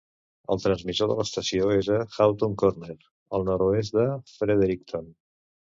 El 0.53 0.61
transmissor 0.61 1.11
de 1.11 1.17
l'estació 1.19 1.69
és 1.75 1.91
a 1.97 1.99
Hamtown 2.27 2.57
Corner, 2.65 2.99
el 3.39 3.47
nord-oest 3.53 4.01
de 4.01 4.11
Fredericton. 4.37 5.11